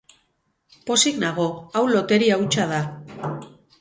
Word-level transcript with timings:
Pozik 0.87 1.21
nago, 1.23 1.45
hau 1.77 1.83
loteria 1.91 2.41
hutsa 2.45 2.67
da. 2.73 2.81